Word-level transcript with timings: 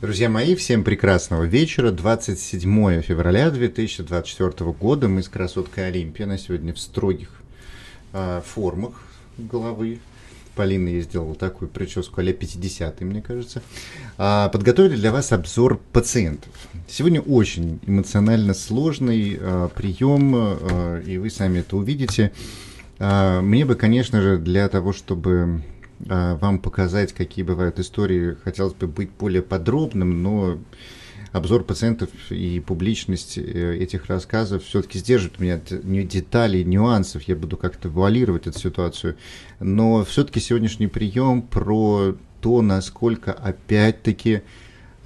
Друзья 0.00 0.30
мои, 0.30 0.54
всем 0.54 0.84
прекрасного 0.84 1.42
вечера. 1.42 1.90
27 1.90 3.02
февраля 3.02 3.50
2024 3.50 4.70
года. 4.70 5.08
Мы 5.08 5.24
с 5.24 5.28
красоткой 5.28 5.88
Олимпия 5.88 6.24
на 6.24 6.38
сегодня 6.38 6.72
в 6.72 6.78
строгих 6.78 7.30
э, 8.12 8.40
формах 8.46 8.92
головы. 9.38 9.98
Полина 10.54 10.86
ей 10.86 11.00
сделала 11.00 11.34
такую 11.34 11.68
прическу 11.68 12.20
а 12.20 12.32
50 12.32 13.00
мне 13.00 13.20
кажется. 13.20 13.60
А, 14.18 14.48
подготовили 14.50 14.94
для 14.94 15.10
вас 15.10 15.32
обзор 15.32 15.80
пациентов. 15.92 16.52
Сегодня 16.86 17.20
очень 17.20 17.80
эмоционально 17.84 18.54
сложный 18.54 19.36
а, 19.40 19.66
прием, 19.66 20.32
а, 20.36 21.00
и 21.00 21.18
вы 21.18 21.28
сами 21.28 21.58
это 21.58 21.76
увидите. 21.76 22.30
А, 23.00 23.40
мне 23.40 23.64
бы, 23.64 23.74
конечно 23.74 24.22
же, 24.22 24.38
для 24.38 24.68
того, 24.68 24.92
чтобы 24.92 25.64
вам 26.00 26.60
показать, 26.60 27.12
какие 27.12 27.44
бывают 27.44 27.78
истории. 27.78 28.36
Хотелось 28.44 28.74
бы 28.74 28.86
быть 28.86 29.10
более 29.10 29.42
подробным, 29.42 30.22
но 30.22 30.58
обзор 31.32 31.64
пациентов 31.64 32.10
и 32.30 32.60
публичность 32.60 33.38
э, 33.38 33.76
этих 33.76 34.06
рассказов 34.06 34.64
все-таки 34.64 34.98
сдержит 34.98 35.38
меня 35.38 35.60
не 35.82 36.02
деталей, 36.04 36.64
нюансов. 36.64 37.22
Я 37.22 37.36
буду 37.36 37.56
как-то 37.56 37.88
вуалировать 37.88 38.46
эту 38.46 38.58
ситуацию. 38.58 39.16
Но 39.60 40.04
все-таки 40.04 40.40
сегодняшний 40.40 40.86
прием 40.86 41.42
про 41.42 42.16
то, 42.40 42.62
насколько 42.62 43.32
опять-таки 43.32 44.42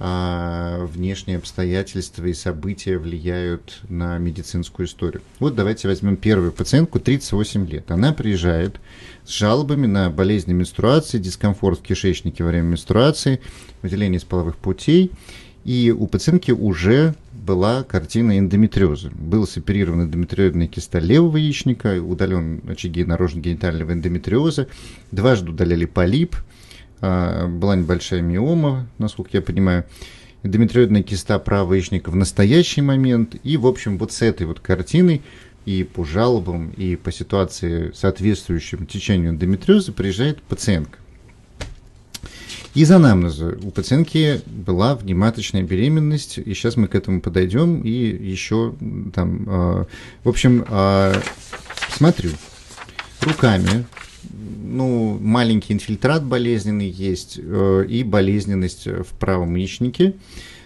а, 0.05 0.85
внешние 0.85 1.37
обстоятельства 1.37 2.25
и 2.25 2.33
события 2.33 2.97
влияют 2.97 3.79
на 3.87 4.17
медицинскую 4.17 4.85
историю. 4.85 5.21
Вот 5.39 5.55
давайте 5.55 5.87
возьмем 5.87 6.17
первую 6.17 6.51
пациентку, 6.51 6.99
38 6.99 7.69
лет. 7.69 7.89
Она 7.89 8.11
приезжает 8.11 8.81
с 9.23 9.29
жалобами 9.29 9.85
на 9.85 10.09
болезни 10.09 10.51
менструации, 10.51 11.19
дискомфорт 11.19 11.79
в 11.79 11.83
кишечнике 11.83 12.43
во 12.43 12.49
время 12.49 12.71
менструации, 12.71 13.39
выделение 13.81 14.19
из 14.19 14.25
половых 14.25 14.57
путей. 14.57 15.09
И 15.63 15.95
у 15.97 16.05
пациентки 16.07 16.51
уже 16.51 17.15
была 17.31 17.83
картина 17.83 18.37
эндометриоза. 18.37 19.09
Был 19.11 19.47
соперирован 19.47 20.01
эндометриозная 20.01 20.67
киста 20.67 20.99
левого 20.99 21.37
яичника, 21.37 22.03
удален 22.03 22.61
очаги 22.67 23.05
наружно-генитального 23.05 23.93
эндометриоза, 23.93 24.67
дважды 25.11 25.51
удаляли 25.51 25.85
полип– 25.85 26.35
была 27.03 27.75
небольшая 27.75 28.21
миома, 28.21 28.87
насколько 28.97 29.31
я 29.33 29.41
понимаю, 29.41 29.85
эндометриозная 30.43 31.03
киста 31.03 31.39
правого 31.39 31.73
яичника 31.73 32.09
в 32.09 32.15
настоящий 32.15 32.81
момент. 32.81 33.35
И, 33.43 33.57
в 33.57 33.65
общем, 33.65 33.97
вот 33.97 34.11
с 34.11 34.21
этой 34.21 34.45
вот 34.45 34.59
картиной 34.59 35.21
и 35.65 35.83
по 35.83 36.03
жалобам, 36.03 36.71
и 36.71 36.95
по 36.95 37.11
ситуации, 37.11 37.91
соответствующему 37.93 38.85
течению 38.85 39.31
эндометриоза, 39.31 39.93
приезжает 39.93 40.41
пациентка. 40.41 40.99
Из 42.73 42.89
анамнеза 42.89 43.55
у 43.61 43.69
пациентки 43.69 44.41
была 44.47 44.95
внематочная 44.95 45.61
беременность, 45.61 46.39
и 46.39 46.53
сейчас 46.55 46.75
мы 46.75 46.87
к 46.87 46.95
этому 46.95 47.21
подойдем, 47.21 47.81
и 47.81 47.89
еще 47.89 48.73
там, 49.13 49.43
э, 49.47 49.85
в 50.23 50.29
общем, 50.29 50.65
э, 50.67 51.13
смотрю, 51.91 52.31
руками 53.21 53.85
ну, 54.31 55.17
маленький 55.19 55.73
инфильтрат 55.73 56.23
болезненный 56.23 56.89
есть 56.89 57.39
э, 57.41 57.85
и 57.87 58.03
болезненность 58.03 58.87
в 58.87 59.13
правом 59.19 59.55
яичнике. 59.55 60.13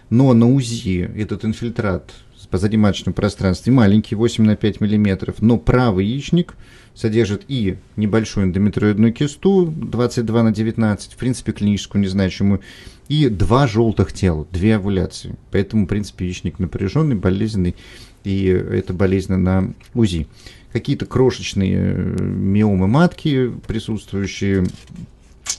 Но 0.10 0.34
на 0.34 0.50
УЗИ 0.50 1.10
этот 1.18 1.44
инфильтрат 1.44 2.12
в 2.42 2.48
позадиматочном 2.48 3.14
пространстве 3.14 3.74
маленький, 3.74 4.16
8 4.16 4.44
на 4.44 4.56
5 4.56 4.80
мм, 4.80 5.34
но 5.42 5.58
правый 5.58 6.06
яичник 6.06 6.56
содержит 6.96 7.44
и 7.48 7.76
небольшую 7.98 8.48
эндометриоидную 8.48 9.14
кисту 9.14 9.66
22 9.66 10.44
на 10.44 10.52
19, 10.54 11.14
в 11.14 11.18
принципе, 11.18 11.52
клиническую 11.52 12.02
незначимую, 12.02 12.62
и 13.10 13.30
два 13.30 13.68
желтых 13.68 14.14
тела, 14.14 14.48
две 14.52 14.78
овуляции. 14.78 15.36
Поэтому, 15.52 15.86
в 15.86 15.90
принципе, 15.90 16.26
яичник 16.26 16.60
напряженный, 16.60 17.16
болезненный, 17.16 17.76
и 18.24 18.46
это 18.46 18.94
болезненно 18.94 19.38
на 19.38 19.74
УЗИ 19.94 20.28
какие-то 20.80 21.06
крошечные 21.06 21.78
э, 21.78 22.22
миомы 22.22 22.88
матки 22.88 23.52
присутствующие, 23.68 24.66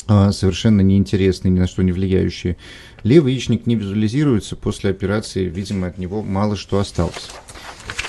а, 0.06 0.32
совершенно 0.32 0.80
неинтересные, 0.80 1.52
ни 1.52 1.58
на 1.58 1.66
что 1.66 1.82
не 1.82 1.92
влияющие. 1.92 2.56
Левый 3.02 3.32
яичник 3.32 3.66
не 3.66 3.74
визуализируется 3.74 4.56
после 4.56 4.90
операции, 4.90 5.44
видимо, 5.44 5.88
от 5.88 5.98
него 5.98 6.22
мало 6.22 6.56
что 6.56 6.78
осталось. 6.78 7.30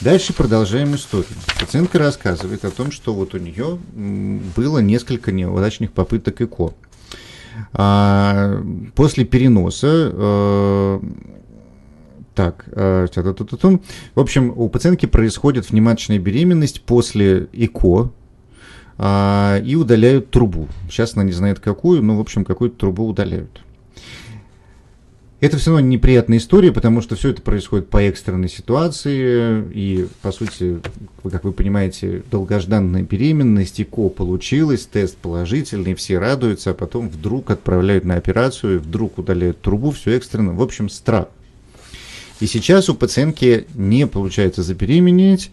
Дальше 0.02 0.34
продолжаем 0.34 0.96
историю. 0.96 1.28
Пациентка 1.59 2.00
рассказывает 2.00 2.64
о 2.64 2.72
том, 2.72 2.92
что 2.92 3.14
вот 3.14 3.34
у 3.34 3.38
нее 3.38 3.78
было 4.56 4.80
несколько 4.80 5.31
неудачных 5.31 5.92
попыток 5.92 6.42
ЭКО. 6.42 6.74
А, 7.74 8.64
после 8.96 9.25
переноса 9.25 10.12
э, 10.14 11.00
так, 12.39 12.63
э, 12.72 13.05
в 14.16 14.19
общем, 14.22 14.53
у 14.55 14.69
пациентки 14.69 15.05
происходит 15.05 15.69
внематочная 15.69 16.19
беременность 16.19 16.79
после 16.83 17.50
ЭКО, 17.51 18.13
а, 18.97 19.59
и 19.59 19.75
удаляют 19.75 20.31
трубу. 20.31 20.69
Сейчас 20.89 21.16
она 21.16 21.25
не 21.25 21.33
знает 21.33 21.59
какую, 21.59 22.01
но, 22.01 22.16
в 22.16 22.22
общем, 22.22 22.45
какую-то 22.45 22.77
трубу 22.77 23.09
удаляют. 23.09 23.61
Это 25.41 25.57
все 25.57 25.72
равно 25.72 25.85
неприятная 25.85 26.38
история, 26.38 26.72
потому 26.72 27.01
что 27.01 27.17
все 27.17 27.31
это 27.31 27.41
происходит 27.41 27.89
по 27.89 28.01
экстренной 28.03 28.47
ситуации, 28.47 29.61
и, 29.73 30.07
по 30.21 30.31
сути, 30.31 30.79
как 31.29 31.44
вы 31.44 31.51
понимаете, 31.51 32.23
долгожданная 32.31 33.03
беременность, 33.03 33.81
ЭКО 33.81 34.07
получилось, 34.07 34.85
тест 34.89 35.17
положительный, 35.17 35.94
все 35.94 36.19
радуются, 36.19 36.69
а 36.71 36.73
потом 36.73 37.09
вдруг 37.09 37.51
отправляют 37.51 38.06
на 38.06 38.16
операцию, 38.16 38.79
вдруг 38.79 39.17
удаляют 39.17 39.59
трубу, 39.59 39.91
все 39.91 40.16
экстренно. 40.16 40.53
В 40.53 40.61
общем, 40.61 40.88
страх. 40.88 41.27
И 42.39 42.47
сейчас 42.47 42.89
у 42.89 42.95
пациентки 42.95 43.67
не 43.73 44.07
получается 44.07 44.63
забеременеть, 44.63 45.51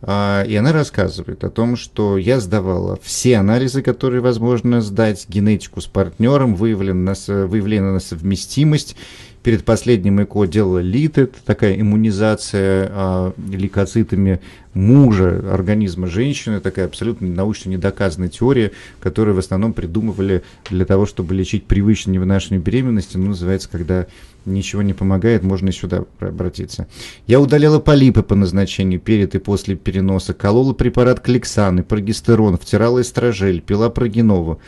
а, 0.00 0.42
и 0.42 0.56
она 0.56 0.72
рассказывает 0.72 1.44
о 1.44 1.50
том, 1.50 1.76
что 1.76 2.18
я 2.18 2.40
сдавала 2.40 2.98
все 3.02 3.36
анализы, 3.36 3.82
которые 3.82 4.20
возможно 4.20 4.80
сдать, 4.80 5.26
генетику 5.28 5.80
с 5.80 5.86
партнером, 5.86 6.56
выявлена, 6.56 7.14
выявлена 7.26 7.92
на 7.92 8.00
совместимость. 8.00 8.96
Перед 9.42 9.64
последним 9.64 10.22
ЭКО 10.22 10.46
делала 10.46 10.78
ЛИТЭТ, 10.78 11.34
такая 11.44 11.80
иммунизация 11.80 12.88
а, 12.92 13.32
лейкоцитами 13.50 14.40
мужа 14.72 15.42
организма 15.52 16.06
женщины, 16.06 16.60
такая 16.60 16.86
абсолютно 16.86 17.26
научно 17.26 17.70
недоказанная 17.70 18.28
теория, 18.28 18.70
которую 19.00 19.34
в 19.34 19.40
основном 19.40 19.72
придумывали 19.72 20.44
для 20.70 20.84
того, 20.84 21.06
чтобы 21.06 21.34
лечить 21.34 21.66
привычную 21.66 22.14
невынашивание 22.14 22.62
беременности, 22.62 23.16
ну, 23.16 23.30
называется, 23.30 23.68
когда 23.68 24.06
ничего 24.44 24.82
не 24.82 24.92
помогает, 24.92 25.42
можно 25.42 25.70
и 25.70 25.72
сюда 25.72 26.04
обратиться. 26.20 26.86
Я 27.26 27.40
удаляла 27.40 27.80
полипы 27.80 28.22
по 28.22 28.36
назначению 28.36 29.00
перед 29.00 29.34
и 29.34 29.40
после 29.40 29.74
переноса, 29.74 30.34
колола 30.34 30.72
препарат 30.72 31.18
кликсан 31.18 31.82
прогестерон, 31.82 32.58
втирала 32.58 33.00
эстрожель, 33.00 33.60
пила 33.60 33.90
прогенову. 33.90 34.60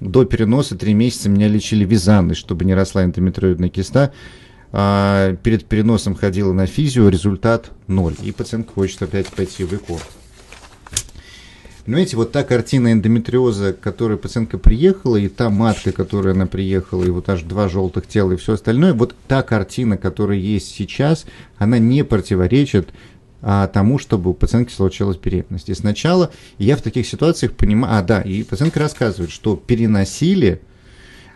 До 0.00 0.24
переноса 0.24 0.76
три 0.76 0.94
месяца 0.94 1.28
меня 1.28 1.46
лечили 1.46 1.84
визанной, 1.84 2.34
чтобы 2.34 2.64
не 2.64 2.74
росла 2.74 3.04
эндометриоидная 3.04 3.68
киста. 3.68 4.12
А 4.72 5.34
перед 5.42 5.66
переносом 5.66 6.14
ходила 6.14 6.52
на 6.52 6.66
физио, 6.66 7.08
результат 7.08 7.70
ноль. 7.86 8.14
И 8.22 8.32
пациентка 8.32 8.72
хочет 8.72 9.02
опять 9.02 9.26
пойти 9.26 9.64
в 9.64 9.72
ЭКО. 9.72 9.98
Понимаете, 11.84 12.16
вот 12.16 12.30
та 12.30 12.44
картина 12.44 12.92
эндометриоза, 12.92 13.72
к 13.72 13.80
которой 13.80 14.16
пациентка 14.16 14.58
приехала, 14.58 15.16
и 15.16 15.28
та 15.28 15.50
матка, 15.50 15.92
которая 15.92 16.34
она 16.34 16.46
приехала, 16.46 17.02
и 17.04 17.10
вот 17.10 17.28
аж 17.28 17.42
два 17.42 17.68
желтых 17.68 18.06
тела 18.06 18.32
и 18.32 18.36
все 18.36 18.52
остальное, 18.52 18.92
вот 18.92 19.14
та 19.26 19.42
картина, 19.42 19.96
которая 19.96 20.38
есть 20.38 20.68
сейчас, 20.68 21.26
она 21.58 21.78
не 21.78 22.04
противоречит 22.04 22.90
а, 23.42 23.66
тому, 23.66 23.98
чтобы 23.98 24.30
у 24.30 24.34
пациентки 24.34 24.72
случилась 24.72 25.16
беременность. 25.16 25.68
И 25.68 25.74
сначала 25.74 26.30
я 26.58 26.76
в 26.76 26.82
таких 26.82 27.06
ситуациях 27.06 27.52
понимаю, 27.52 27.98
а 27.98 28.02
да, 28.02 28.20
и 28.20 28.42
пациентка 28.42 28.80
рассказывает, 28.80 29.30
что 29.30 29.56
переносили 29.56 30.60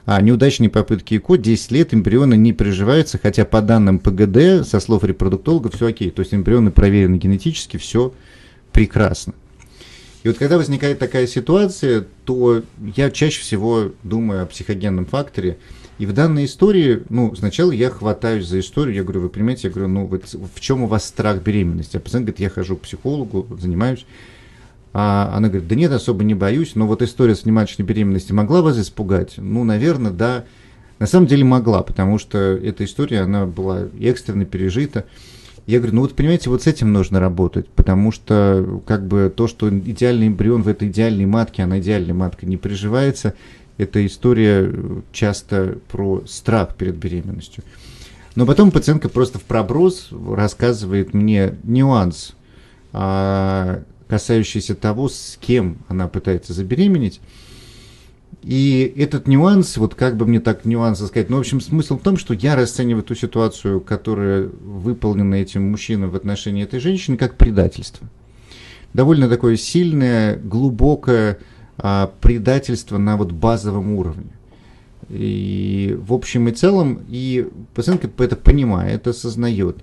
а, 0.07 0.21
неудачные 0.21 0.69
попытки 0.69 1.17
ЭКО 1.17 1.39
10 1.39 1.71
лет 1.71 1.95
эмбрионы 1.95 2.37
не 2.37 2.53
приживаются, 2.53 3.19
хотя 3.23 3.45
по 3.45 3.63
данным 3.63 3.99
ПГД, 3.99 4.67
со 4.67 4.81
слов 4.81 5.05
репродуктолога, 5.05 5.71
все 5.71 5.87
окей. 5.87 6.11
То 6.11 6.21
есть 6.21 6.35
эмбрионы 6.35 6.71
проверены 6.71 7.17
генетически, 7.17 7.79
все 7.79 8.13
прекрасно. 8.73 9.35
И 10.25 10.29
вот 10.29 10.39
когда 10.39 10.57
возникает 10.57 10.99
такая 10.99 11.27
ситуация, 11.27 12.07
то 12.25 12.63
я 12.97 13.11
чаще 13.11 13.41
всего 13.41 13.93
думаю 14.03 14.43
о 14.43 14.47
психогенном 14.47 15.07
факторе. 15.07 15.59
И 15.99 16.07
в 16.07 16.13
данной 16.13 16.47
истории, 16.47 17.03
ну, 17.09 17.35
сначала 17.37 17.71
я 17.71 17.89
хватаюсь 17.89 18.47
за 18.47 18.59
историю, 18.59 18.97
я 18.97 19.03
говорю, 19.05 19.21
вы 19.21 19.29
понимаете, 19.29 19.69
я 19.69 19.73
говорю, 19.73 19.89
ну, 19.89 20.07
вот 20.07 20.25
в 20.55 20.61
чем 20.61 20.83
у 20.83 20.87
вас 20.87 21.05
страх 21.05 21.43
беременности? 21.43 21.97
А 21.97 22.01
пациент 22.01 22.27
говорит, 22.27 22.41
я 22.41 22.51
хожу 22.51 22.77
к 22.77 22.81
психологу, 22.81 23.47
занимаюсь. 23.61 24.05
А 24.93 25.33
она 25.35 25.49
говорит, 25.49 25.69
да 25.69 25.75
нет, 25.75 25.93
особо 25.93 26.25
не 26.25 26.35
боюсь, 26.35 26.75
но 26.75 26.87
вот 26.87 27.03
история 27.03 27.35
с 27.35 27.45
внематочной 27.45 27.85
беременностью 27.85 28.35
могла 28.35 28.63
вас 28.63 28.79
испугать? 28.79 29.35
Ну, 29.37 29.65
наверное, 29.65 30.13
да. 30.13 30.45
На 30.99 31.07
самом 31.07 31.27
деле 31.27 31.45
могла, 31.45 31.83
потому 31.83 32.19
что 32.19 32.39
эта 32.39 32.85
история, 32.85 33.21
она 33.21 33.47
была 33.47 33.89
экстренно 34.01 34.45
пережита. 34.45 35.05
Я 35.67 35.79
говорю, 35.79 35.97
ну 35.97 36.01
вот 36.03 36.15
понимаете, 36.15 36.51
вот 36.51 36.63
с 36.63 36.67
этим 36.67 36.93
нужно 36.93 37.21
работать, 37.21 37.69
потому 37.69 38.13
что 38.13 38.83
как 38.87 39.07
бы 39.07 39.33
то, 39.35 39.49
что 39.49 39.69
идеальный 39.71 40.29
эмбрион 40.29 40.63
в 40.63 40.69
этой 40.69 40.89
идеальной 40.89 41.25
матке, 41.25 41.63
она 41.63 41.81
идеальной 41.81 42.13
маткой 42.13 42.49
не 42.49 42.57
приживается, 42.57 43.35
эта 43.77 44.05
история 44.07 44.71
э, 44.71 45.01
часто 45.13 45.79
про 45.89 46.23
страх 46.27 46.77
перед 46.77 46.97
беременностью. 46.97 47.65
Но 48.35 48.47
потом 48.47 48.71
пациентка 48.71 49.09
просто 49.09 49.39
в 49.39 49.43
проброс 49.43 50.09
рассказывает 50.11 51.15
мне 51.15 51.57
нюанс, 51.63 52.35
а, 52.93 53.83
касающийся 54.09 54.75
того, 54.75 55.09
с 55.09 55.39
кем 55.41 55.79
она 55.89 56.09
пытается 56.09 56.53
забеременеть. 56.53 57.21
И 58.43 58.93
этот 58.97 59.27
нюанс, 59.27 59.77
вот 59.77 59.95
как 59.95 60.17
бы 60.17 60.27
мне 60.27 60.39
так 60.39 60.65
нюансы 60.65 61.07
сказать, 61.07 61.31
ну, 61.31 61.37
в 61.37 61.41
общем, 61.41 61.61
смысл 61.61 61.97
в 61.99 62.03
том, 62.03 62.19
что 62.19 62.35
я 62.35 62.57
расцениваю 62.57 63.03
ту 63.03 63.15
ситуацию, 63.15 63.81
которая 63.81 64.43
выполнена 64.43 65.37
этим 65.37 65.71
мужчиной 65.71 66.09
в 66.09 66.17
отношении 66.17 66.65
этой 66.65 66.81
женщины, 66.81 67.17
как 67.17 67.37
предательство. 67.37 68.07
Довольно 68.93 69.29
такое 69.29 69.57
сильное, 69.57 70.37
глубокое 70.37 71.39
а, 71.79 72.13
предательство 72.21 72.99
на 72.99 73.17
вот 73.17 73.33
базовом 73.33 73.93
уровне. 73.93 74.31
И 75.09 75.99
в 76.01 76.13
общем 76.13 76.49
и 76.49 76.53
целом, 76.53 77.05
и 77.09 77.49
пациентка 77.75 78.09
это 78.23 78.37
понимает, 78.37 79.07
осознает, 79.07 79.79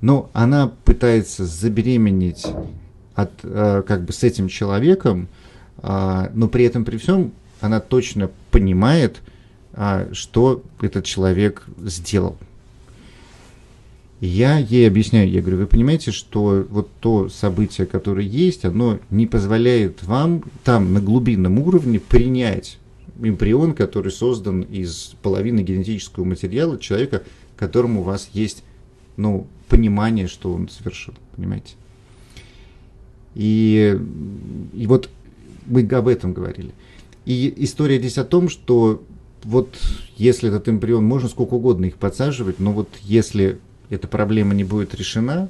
но 0.00 0.30
она 0.32 0.72
пытается 0.84 1.44
забеременеть 1.44 2.46
от, 3.14 3.30
а, 3.44 3.82
как 3.82 4.04
бы 4.04 4.12
с 4.12 4.22
этим 4.22 4.48
человеком, 4.48 5.28
а, 5.78 6.30
но 6.34 6.48
при 6.48 6.64
этом 6.64 6.84
при 6.84 6.96
всем 6.96 7.32
она 7.60 7.80
точно 7.80 8.30
понимает, 8.50 9.20
а, 9.72 10.08
что 10.12 10.62
этот 10.80 11.04
человек 11.04 11.64
сделал. 11.78 12.36
Я 14.22 14.56
ей 14.56 14.86
объясняю, 14.86 15.28
я 15.28 15.40
говорю, 15.40 15.56
вы 15.56 15.66
понимаете, 15.66 16.12
что 16.12 16.64
вот 16.70 16.88
то 17.00 17.28
событие, 17.28 17.88
которое 17.88 18.24
есть, 18.24 18.64
оно 18.64 19.00
не 19.10 19.26
позволяет 19.26 20.04
вам 20.04 20.44
там 20.62 20.92
на 20.92 21.00
глубинном 21.00 21.58
уровне 21.58 21.98
принять 21.98 22.78
эмбрион, 23.20 23.74
который 23.74 24.12
создан 24.12 24.60
из 24.60 25.16
половины 25.22 25.62
генетического 25.62 26.22
материала 26.22 26.78
человека, 26.78 27.24
которому 27.56 28.02
у 28.02 28.04
вас 28.04 28.30
есть 28.32 28.62
ну, 29.16 29.48
понимание, 29.68 30.28
что 30.28 30.52
он 30.52 30.68
совершил, 30.68 31.14
понимаете? 31.34 31.74
И, 33.34 33.98
и 34.72 34.86
вот 34.86 35.10
мы 35.66 35.80
об 35.82 36.06
этом 36.06 36.32
говорили. 36.32 36.70
И 37.24 37.52
история 37.56 37.98
здесь 37.98 38.18
о 38.18 38.24
том, 38.24 38.48
что 38.48 39.02
вот 39.42 39.76
если 40.16 40.48
этот 40.48 40.68
эмбрион, 40.68 41.04
можно 41.04 41.28
сколько 41.28 41.54
угодно 41.54 41.86
их 41.86 41.96
подсаживать, 41.96 42.60
но 42.60 42.70
вот 42.72 42.88
если 43.02 43.58
эта 43.92 44.08
проблема 44.08 44.54
не 44.54 44.64
будет 44.64 44.94
решена, 44.94 45.48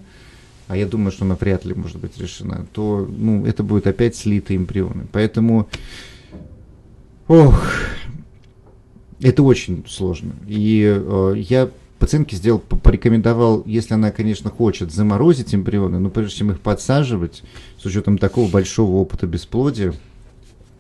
а 0.69 0.77
я 0.77 0.87
думаю, 0.87 1.13
что 1.13 1.25
она 1.25 1.37
вряд 1.37 1.65
ли 1.65 1.75
может 1.75 1.99
быть 1.99 2.19
решена, 2.19 2.67
то 2.73 3.09
ну, 3.09 3.47
это 3.47 3.63
будет 3.63 3.87
опять 3.87 4.17
слитые 4.17 4.57
эмбрионы. 4.57 5.07
Поэтому, 5.13 5.69
ох, 7.29 7.65
это 9.21 9.43
очень 9.43 9.85
сложно. 9.87 10.33
И 10.49 10.83
э, 10.85 11.35
я 11.37 11.71
пациентке 11.99 12.35
сделал, 12.35 12.59
порекомендовал, 12.59 13.63
если 13.65 13.95
она, 13.95 14.11
конечно, 14.11 14.51
хочет 14.51 14.93
заморозить 14.93 15.55
эмбрионы, 15.55 16.01
но 16.01 16.11
прежде 16.11 16.39
чем 16.39 16.51
их 16.51 16.61
подсаживать, 16.61 17.45
с 17.81 17.87
учетом 17.87 18.19
такого 18.19 18.51
большого 18.51 18.97
опыта 18.97 19.29
бесплодия, 19.29 19.95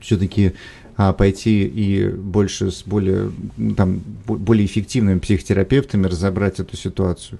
все-таки 0.00 0.54
а, 0.96 1.12
пойти 1.12 1.64
и 1.64 2.08
больше 2.08 2.70
с 2.70 2.82
более, 2.84 3.30
там, 3.76 4.00
более 4.26 4.66
эффективными 4.66 5.18
психотерапевтами 5.18 6.06
разобрать 6.06 6.60
эту 6.60 6.76
ситуацию. 6.76 7.38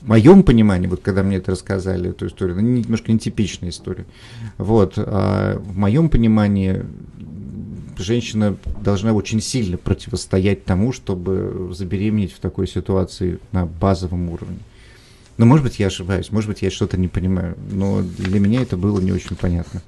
В 0.00 0.08
моем 0.08 0.42
понимании, 0.42 0.88
вот 0.88 1.00
когда 1.00 1.22
мне 1.22 1.36
это 1.36 1.52
рассказали, 1.52 2.10
эту 2.10 2.26
историю, 2.26 2.56
ну, 2.56 2.62
немножко 2.62 3.12
нетипичная 3.12 3.70
история. 3.70 4.04
Вот, 4.58 4.94
а 4.96 5.58
в 5.58 5.76
моем 5.76 6.08
понимании 6.08 6.84
женщина 7.98 8.56
должна 8.80 9.12
очень 9.12 9.40
сильно 9.40 9.76
противостоять 9.76 10.64
тому, 10.64 10.92
чтобы 10.92 11.70
забеременеть 11.72 12.32
в 12.32 12.40
такой 12.40 12.66
ситуации 12.66 13.38
на 13.52 13.66
базовом 13.66 14.30
уровне. 14.30 14.58
Но, 15.38 15.46
может 15.46 15.64
быть, 15.64 15.78
я 15.78 15.86
ошибаюсь, 15.86 16.30
может 16.30 16.48
быть, 16.48 16.62
я 16.62 16.70
что-то 16.70 16.98
не 16.98 17.08
понимаю, 17.08 17.56
но 17.70 18.02
для 18.02 18.40
меня 18.40 18.62
это 18.62 18.76
было 18.76 19.00
не 19.00 19.12
очень 19.12 19.36
понятно. 19.36 19.82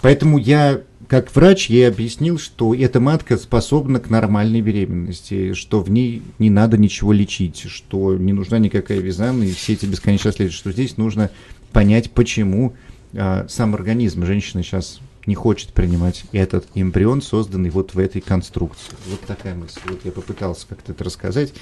Поэтому 0.00 0.38
я 0.38 0.82
как 1.08 1.34
врач 1.34 1.70
ей 1.70 1.88
объяснил, 1.88 2.38
что 2.38 2.74
эта 2.74 3.00
матка 3.00 3.38
способна 3.38 3.98
к 3.98 4.10
нормальной 4.10 4.60
беременности, 4.60 5.54
что 5.54 5.80
в 5.80 5.90
ней 5.90 6.22
не 6.38 6.50
надо 6.50 6.76
ничего 6.76 7.14
лечить, 7.14 7.64
что 7.68 8.14
не 8.14 8.34
нужна 8.34 8.58
никакая 8.58 8.98
визана 8.98 9.42
и 9.42 9.52
все 9.52 9.72
эти 9.72 9.86
бесконечные 9.86 10.34
следствия, 10.34 10.58
что 10.58 10.70
здесь 10.70 10.98
нужно 10.98 11.30
понять, 11.72 12.10
почему 12.10 12.74
а, 13.14 13.46
сам 13.48 13.74
организм 13.74 14.26
женщины 14.26 14.62
сейчас 14.62 15.00
не 15.24 15.34
хочет 15.34 15.72
принимать 15.72 16.24
этот 16.32 16.66
эмбрион, 16.74 17.22
созданный 17.22 17.70
вот 17.70 17.94
в 17.94 17.98
этой 17.98 18.20
конструкции. 18.20 18.94
Вот 19.06 19.20
такая 19.22 19.54
мысль. 19.54 19.80
Вот 19.86 20.00
я 20.04 20.12
попытался 20.12 20.66
как-то 20.66 20.92
это 20.92 21.04
рассказать, 21.04 21.54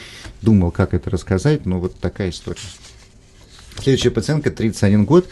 думал, 0.43 0.73
как 0.73 0.93
это 0.93 1.09
рассказать, 1.09 1.67
но 1.67 1.79
вот 1.79 1.95
такая 1.99 2.31
история. 2.31 2.59
Следующая 3.81 4.11
пациентка, 4.11 4.51
31 4.51 5.05
год. 5.05 5.29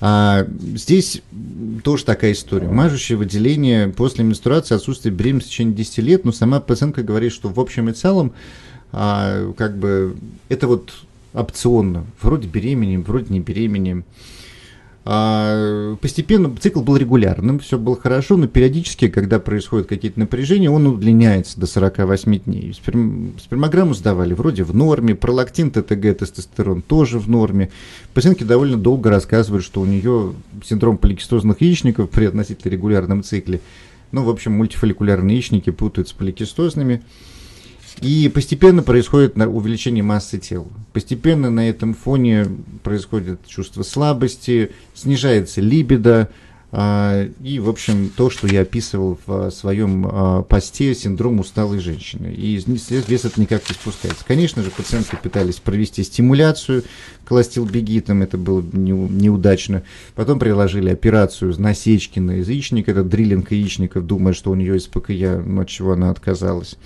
А, 0.00 0.46
здесь 0.74 1.22
тоже 1.82 2.04
такая 2.04 2.32
история. 2.32 2.68
Мажущее 2.68 3.16
выделение 3.16 3.88
после 3.88 4.24
менструации, 4.24 4.74
отсутствие 4.74 5.14
беременности 5.14 5.48
в 5.48 5.50
течение 5.52 5.74
10 5.74 5.98
лет, 5.98 6.24
но 6.24 6.32
сама 6.32 6.60
пациентка 6.60 7.02
говорит, 7.02 7.32
что 7.32 7.48
в 7.48 7.58
общем 7.58 7.88
и 7.88 7.92
целом, 7.92 8.32
а, 8.92 9.52
как 9.54 9.78
бы, 9.78 10.16
это 10.48 10.66
вот 10.66 10.92
опционно. 11.32 12.04
Вроде 12.20 12.48
беременем, 12.48 13.02
вроде 13.02 13.32
не 13.32 13.40
беременем. 13.40 14.04
А, 15.06 15.96
постепенно 15.96 16.54
цикл 16.58 16.80
был 16.80 16.96
регулярным, 16.96 17.58
все 17.58 17.78
было 17.78 17.94
хорошо, 17.94 18.38
но 18.38 18.46
периодически, 18.46 19.08
когда 19.08 19.38
происходят 19.38 19.86
какие-то 19.86 20.18
напряжения, 20.18 20.70
он 20.70 20.86
удлиняется 20.86 21.60
до 21.60 21.66
48 21.66 22.38
дней. 22.40 22.72
Сперм... 22.72 23.34
Спермограмму 23.38 23.92
сдавали 23.92 24.32
вроде 24.32 24.64
в 24.64 24.74
норме, 24.74 25.14
пролактин, 25.14 25.70
ТТГ, 25.70 26.18
тестостерон 26.18 26.80
тоже 26.80 27.18
в 27.18 27.28
норме. 27.28 27.70
Пациентки 28.14 28.44
довольно 28.44 28.78
долго 28.78 29.10
рассказывают, 29.10 29.62
что 29.62 29.82
у 29.82 29.84
нее 29.84 30.32
синдром 30.64 30.96
поликистозных 30.96 31.60
яичников 31.60 32.08
при 32.08 32.24
относительно 32.24 32.72
регулярном 32.72 33.22
цикле. 33.22 33.60
Ну, 34.10 34.22
в 34.22 34.30
общем, 34.30 34.52
мультифолликулярные 34.52 35.34
яичники 35.36 35.68
путают 35.68 36.08
с 36.08 36.12
поликистозными. 36.12 37.02
И 38.00 38.28
постепенно 38.28 38.82
происходит 38.82 39.36
увеличение 39.36 40.02
массы 40.02 40.38
тела. 40.38 40.66
Постепенно 40.92 41.50
на 41.50 41.68
этом 41.68 41.94
фоне 41.94 42.46
происходит 42.82 43.46
чувство 43.46 43.82
слабости, 43.82 44.72
снижается 44.94 45.60
либидо, 45.60 46.30
а, 46.76 47.28
и, 47.40 47.60
в 47.60 47.68
общем, 47.68 48.10
то, 48.16 48.30
что 48.30 48.48
я 48.48 48.62
описывал 48.62 49.16
в 49.24 49.50
своем 49.50 50.08
а, 50.10 50.42
посте, 50.42 50.92
синдром 50.92 51.38
усталой 51.38 51.78
женщины. 51.78 52.34
И 52.34 52.56
вес 52.56 53.24
это 53.24 53.40
никак 53.40 53.68
не 53.68 53.74
спускается. 53.74 54.24
Конечно 54.26 54.60
же, 54.64 54.72
пациентки 54.72 55.16
пытались 55.22 55.60
провести 55.60 56.02
стимуляцию 56.02 56.82
колостилбегитом, 57.24 58.22
это 58.22 58.38
было 58.38 58.60
неудачно. 58.60 59.84
Потом 60.16 60.40
приложили 60.40 60.90
операцию 60.90 61.54
насечки 61.60 62.18
на 62.18 62.32
яичник, 62.32 62.88
это 62.88 63.04
дриллинг 63.04 63.52
яичников, 63.52 64.04
думая, 64.04 64.34
что 64.34 64.50
у 64.50 64.56
нее 64.56 64.80
СПКЯ, 64.80 65.44
но 65.46 65.60
от 65.60 65.68
чего 65.68 65.92
она 65.92 66.10
отказалась. 66.10 66.76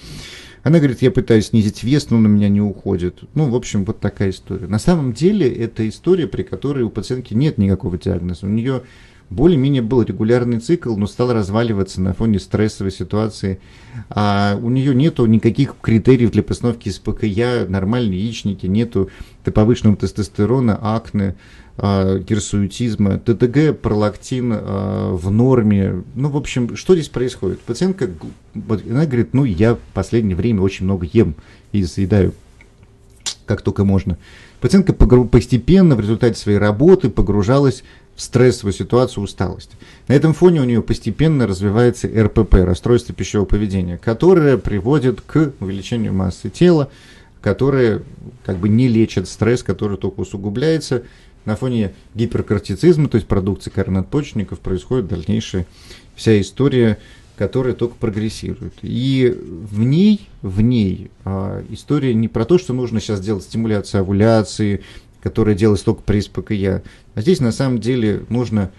Она 0.63 0.79
говорит, 0.79 1.03
я 1.03 1.11
пытаюсь 1.11 1.49
снизить 1.49 1.83
вес, 1.83 2.11
но 2.11 2.19
на 2.19 2.27
меня 2.27 2.49
не 2.49 2.61
уходит. 2.61 3.21
Ну, 3.35 3.49
в 3.51 3.55
общем, 3.55 3.85
вот 3.85 4.01
такая 4.01 4.31
история. 4.31 4.67
На 4.67 4.79
самом 4.79 5.13
деле, 5.13 5.49
это 5.49 5.89
история, 5.89 6.27
при 6.27 6.43
которой 6.43 6.83
у 6.83 6.91
пациентки 6.91 7.35
нет 7.35 7.59
никакого 7.59 7.99
диагноза. 7.99 8.47
У 8.47 8.51
нее 8.51 8.83
более-менее 9.31 9.83
был 9.83 10.03
регулярный 10.03 10.59
цикл, 10.59 10.97
но 10.97 11.07
стал 11.07 11.33
разваливаться 11.33 12.01
на 12.01 12.15
фоне 12.15 12.39
стрессовой 12.39 12.91
ситуации. 12.91 13.61
А 14.09 14.59
у 14.61 14.71
нее 14.71 14.95
нету 14.95 15.27
никаких 15.27 15.75
критериев 15.81 16.31
для 16.31 16.43
постановки 16.43 16.89
СПКЯ, 16.89 17.67
нормальные 17.69 18.19
яичники, 18.19 18.67
нету 18.67 19.11
повышенного 19.45 19.97
тестостерона, 19.97 20.79
акне, 20.81 21.35
гирсуитизма, 21.79 23.19
ТТГ, 23.19 23.79
пролактин 23.81 24.53
а, 24.53 25.13
в 25.15 25.31
норме. 25.31 26.03
Ну, 26.15 26.29
в 26.29 26.37
общем, 26.37 26.77
что 26.77 26.95
здесь 26.95 27.09
происходит? 27.09 27.61
Пациентка, 27.61 28.11
она 28.55 29.07
говорит, 29.07 29.33
ну, 29.33 29.45
я 29.45 29.75
в 29.75 29.79
последнее 29.95 30.37
время 30.37 30.63
очень 30.63 30.85
много 30.85 31.07
ем 31.13 31.35
и 31.73 31.85
съедаю 31.85 32.35
как 33.49 33.63
только 33.63 33.85
можно. 33.85 34.19
Пациентка 34.61 34.93
постепенно 34.93 35.97
в 35.97 36.01
результате 36.01 36.39
своей 36.39 36.59
работы 36.59 37.11
погружалась 37.11 37.83
в 38.15 38.21
стрессовую 38.23 38.73
ситуацию 38.73 39.25
усталость. 39.25 39.71
На 40.09 40.13
этом 40.13 40.35
фоне 40.35 40.61
у 40.61 40.65
нее 40.65 40.83
постепенно 40.83 41.47
развивается 41.47 42.09
РПП, 42.09 42.55
расстройство 42.55 43.15
пищевого 43.15 43.47
поведения, 43.47 43.97
которое 43.97 44.59
приводит 44.59 45.21
к 45.21 45.53
увеличению 45.61 46.13
массы 46.13 46.51
тела, 46.51 46.91
которое 47.41 48.03
как 48.45 48.59
бы 48.59 48.69
не 48.69 48.89
лечит 48.89 49.29
стресс, 49.29 49.63
который 49.63 49.97
только 49.97 50.21
усугубляется. 50.21 51.05
На 51.45 51.57
фоне 51.57 51.95
гиперкортицизма, 52.15 53.09
то 53.09 53.17
есть 53.17 53.27
продукции 53.27 53.71
коронадпочечников, 53.71 54.61
происходит 54.61 55.09
дальнейшая 55.09 55.67
вся 56.15 56.41
история, 56.41 56.99
которая 57.37 57.75
только 57.75 57.95
прогрессирует. 57.95 58.75
И 58.83 59.35
в 59.39 59.83
ней, 59.85 60.29
в 60.43 60.61
ней 60.61 61.11
а, 61.25 61.65
история 61.71 62.13
не 62.13 62.29
про 62.29 62.45
то, 62.45 62.59
что 62.59 62.75
нужно 62.75 63.01
сейчас 63.01 63.21
делать 63.21 63.45
стимуляцию 63.45 64.01
овуляции, 64.01 64.83
которая 65.23 65.55
делается 65.55 65.85
только 65.87 66.03
при 66.03 66.21
СПКЯ, 66.21 66.83
а 67.15 67.21
здесь 67.21 67.41
на 67.41 67.53
самом 67.53 67.79
деле 67.79 68.25
нужно 68.29 68.73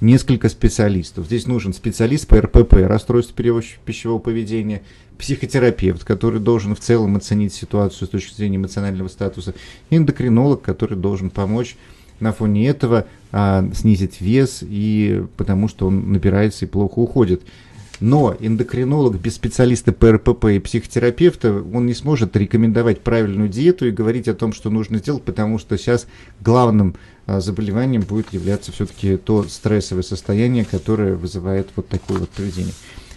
несколько 0.00 0.48
специалистов. 0.48 1.26
Здесь 1.26 1.46
нужен 1.46 1.72
специалист 1.72 2.26
по 2.26 2.40
РПП, 2.40 2.74
расстройство 2.86 3.34
пищевого 3.84 4.18
поведения, 4.18 4.82
психотерапевт, 5.18 6.04
который 6.04 6.40
должен 6.40 6.74
в 6.74 6.80
целом 6.80 7.16
оценить 7.16 7.54
ситуацию 7.54 8.06
с 8.06 8.10
точки 8.10 8.34
зрения 8.34 8.56
эмоционального 8.56 9.08
статуса, 9.08 9.54
эндокринолог, 9.90 10.60
который 10.60 10.98
должен 10.98 11.30
помочь 11.30 11.76
на 12.20 12.32
фоне 12.32 12.68
этого 12.68 13.06
а, 13.32 13.68
снизить 13.74 14.20
вес, 14.20 14.62
и 14.62 15.24
потому 15.36 15.68
что 15.68 15.86
он 15.86 16.12
набирается 16.12 16.64
и 16.64 16.68
плохо 16.68 16.98
уходит. 16.98 17.42
Но 17.98 18.36
эндокринолог 18.38 19.18
без 19.18 19.34
специалиста 19.36 19.92
по 19.92 20.12
РПП 20.12 20.44
и 20.46 20.58
психотерапевта, 20.58 21.62
он 21.72 21.86
не 21.86 21.94
сможет 21.94 22.36
рекомендовать 22.36 23.00
правильную 23.00 23.48
диету 23.48 23.86
и 23.86 23.90
говорить 23.90 24.28
о 24.28 24.34
том, 24.34 24.52
что 24.52 24.68
нужно 24.68 24.98
сделать, 24.98 25.22
потому 25.22 25.58
что 25.58 25.78
сейчас 25.78 26.06
главным 26.40 26.96
а, 27.26 27.40
заболеванием 27.40 28.02
будет 28.02 28.32
являться 28.32 28.72
все-таки 28.72 29.16
то 29.16 29.44
стрессовое 29.44 30.02
состояние, 30.02 30.64
которое 30.64 31.14
вызывает 31.14 31.68
вот 31.74 31.88
такое 31.88 32.18
вот 32.18 32.30
поведение. 32.30 32.74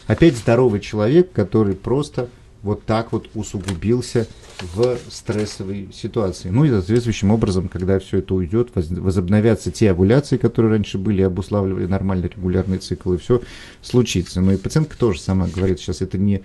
Опять 0.08 0.38
здоровый 0.38 0.80
человек, 0.80 1.32
который 1.34 1.76
просто 1.76 2.30
вот 2.62 2.84
так 2.86 3.12
вот 3.12 3.30
усугубился 3.36 4.28
в 4.74 4.98
стрессовой 5.10 5.90
ситуации. 5.94 6.50
Ну 6.50 6.66
и 6.66 6.70
соответствующим 6.70 7.32
образом, 7.32 7.70
когда 7.70 8.00
все 8.00 8.18
это 8.18 8.34
уйдет, 8.36 8.70
возобновятся 8.74 9.72
те 9.72 9.92
овуляции, 9.92 10.38
которые 10.38 10.74
раньше 10.74 10.98
были, 10.98 11.22
обуславливали 11.22 11.86
нормальный 11.86 12.30
регулярный 12.30 12.80
цикл, 12.80 13.14
и 13.14 13.18
все 13.18 13.42
случится. 13.82 14.42
Но 14.42 14.54
и 14.54 14.58
пациентка 14.58 14.98
тоже 14.98 15.22
сама 15.22 15.48
говорит, 15.48 15.80
сейчас 15.80 16.02
это 16.02 16.18
не 16.18 16.42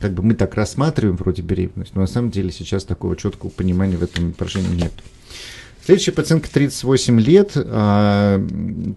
как 0.00 0.12
бы 0.12 0.22
мы 0.22 0.34
так 0.34 0.54
рассматриваем 0.54 1.16
вроде 1.16 1.40
беременность, 1.40 1.94
но 1.94 2.02
на 2.02 2.06
самом 2.06 2.30
деле 2.30 2.50
сейчас 2.52 2.84
такого 2.84 3.16
четкого 3.16 3.48
понимания 3.48 3.96
в 3.96 4.02
этом 4.02 4.32
поражении 4.32 4.82
нет. 4.82 4.92
Следующая 5.84 6.12
пациентка 6.12 6.50
38 6.50 7.20
лет, 7.20 7.52
а, 7.56 8.42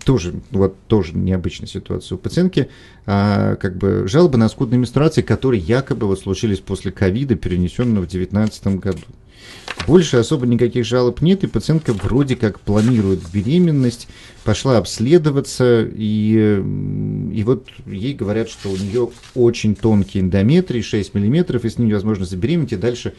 тоже, 0.05 0.35
вот, 0.51 0.77
тоже 0.87 1.17
необычная 1.17 1.67
ситуация. 1.67 2.15
У 2.15 2.17
пациентки 2.17 2.69
а, 3.05 3.55
как 3.55 3.77
бы 3.77 4.07
жалобы 4.07 4.37
на 4.37 4.47
скудные 4.47 4.79
менструации, 4.79 5.21
которые 5.21 5.61
якобы 5.61 6.07
вот 6.07 6.21
случились 6.21 6.59
после 6.59 6.93
ковида, 6.93 7.35
перенесенного 7.35 8.05
в 8.05 8.09
2019 8.09 8.67
году. 8.79 9.01
Больше 9.85 10.15
особо 10.15 10.47
никаких 10.47 10.85
жалоб 10.85 11.19
нет, 11.19 11.43
и 11.43 11.47
пациентка 11.47 11.91
вроде 11.91 12.37
как 12.37 12.61
планирует 12.61 13.19
беременность, 13.33 14.07
пошла 14.45 14.77
обследоваться, 14.77 15.85
и, 15.93 16.63
и 17.33 17.43
вот 17.43 17.67
ей 17.85 18.13
говорят, 18.13 18.47
что 18.47 18.69
у 18.69 18.77
нее 18.77 19.09
очень 19.35 19.75
тонкий 19.75 20.21
эндометрий, 20.21 20.81
6 20.81 21.13
мм, 21.13 21.57
и 21.57 21.69
с 21.69 21.77
ним 21.77 21.89
невозможно 21.89 22.23
забеременеть, 22.23 22.71
и 22.71 22.77
дальше 22.77 23.13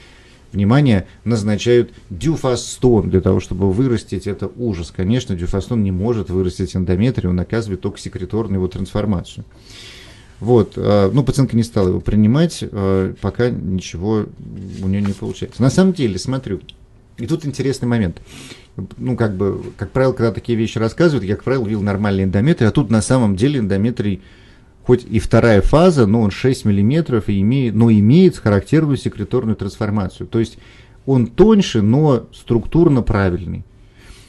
внимание, 0.53 1.07
назначают 1.25 1.93
дюфастон 2.11 3.11
для 3.11 3.21
того, 3.21 3.41
чтобы 3.41 3.71
вырастить. 3.73 4.27
Это 4.27 4.51
ужас. 4.57 4.93
Конечно, 4.95 5.37
дюфастон 5.37 5.83
не 5.83 5.91
может 5.91 6.31
вырастить 6.31 6.75
эндометрий, 6.75 7.29
он 7.29 7.39
оказывает 7.41 7.81
только 7.81 7.99
секреторную 7.99 8.59
его 8.59 8.69
трансформацию. 8.69 9.45
Вот, 10.41 10.75
а, 10.77 11.11
ну, 11.13 11.25
пациентка 11.25 11.57
не 11.57 11.65
стала 11.65 11.89
его 11.89 12.01
принимать, 12.01 12.63
а, 12.63 13.15
пока 13.21 13.51
ничего 13.51 14.27
у 14.83 14.89
нее 14.89 15.03
не 15.03 15.13
получается. 15.13 15.61
На 15.63 15.71
самом 15.71 15.93
деле, 15.93 16.19
смотрю, 16.19 16.61
и 17.19 17.27
тут 17.27 17.45
интересный 17.45 17.89
момент. 17.89 18.21
Ну, 18.97 19.17
как 19.17 19.37
бы, 19.37 19.61
как 19.77 19.91
правило, 19.91 20.13
когда 20.13 20.33
такие 20.33 20.57
вещи 20.57 20.79
рассказывают, 20.79 21.25
я, 21.25 21.35
как 21.35 21.45
правило, 21.45 21.65
видел 21.65 21.83
нормальный 21.83 22.25
эндометрий, 22.25 22.69
а 22.69 22.71
тут 22.71 22.91
на 22.91 23.03
самом 23.03 23.35
деле 23.35 23.59
эндометрий 23.59 24.23
хоть 24.89 25.05
и 25.05 25.19
вторая 25.19 25.61
фаза, 25.61 26.07
но 26.07 26.23
он 26.23 26.31
6 26.31 26.65
мм, 26.65 27.23
и 27.27 27.41
имеет, 27.43 27.75
но 27.75 27.91
имеет 27.91 28.39
характерную 28.39 28.97
секреторную 28.97 29.55
трансформацию. 29.55 30.27
То 30.27 30.39
есть 30.39 30.57
он 31.05 31.27
тоньше, 31.27 31.83
но 31.83 32.27
структурно 32.33 33.03
правильный. 33.03 33.65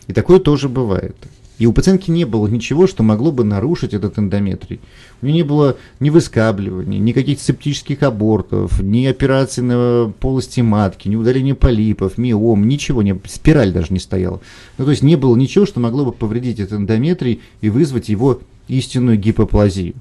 И 0.08 0.14
такое 0.14 0.40
тоже 0.40 0.68
бывает. 0.68 1.16
И 1.60 1.66
у 1.66 1.72
пациентки 1.72 2.12
не 2.12 2.26
было 2.26 2.46
ничего, 2.48 2.88
что 2.88 3.04
могло 3.04 3.32
бы 3.32 3.46
нарушить 3.46 3.94
этот 3.94 4.20
эндометрий. 4.20 4.82
У 5.22 5.28
нее 5.28 5.36
не 5.36 5.44
было 5.44 5.78
ни 6.02 6.10
выскабливания, 6.10 7.00
ни 7.00 7.14
каких-то 7.14 7.42
септических 7.42 8.04
абортов, 8.04 8.82
ни 8.82 9.06
операции 9.06 9.62
на 9.62 10.12
полости 10.20 10.60
матки, 10.60 11.08
ни 11.08 11.16
удаления 11.16 11.56
полипов, 11.56 12.18
миом, 12.18 12.68
ничего, 12.68 13.02
не, 13.02 13.18
спираль 13.30 13.72
даже 13.72 13.94
не 13.94 14.00
стояла. 14.00 14.42
Ну, 14.78 14.84
то 14.84 14.92
есть 14.92 15.04
не 15.04 15.16
было 15.16 15.38
ничего, 15.38 15.66
что 15.66 15.80
могло 15.80 16.04
бы 16.04 16.12
повредить 16.12 16.60
этот 16.60 16.80
эндометрий 16.80 17.40
и 17.62 17.70
вызвать 17.70 18.10
его 18.10 18.42
истинную 18.68 19.18
гипоплазию. 19.18 19.96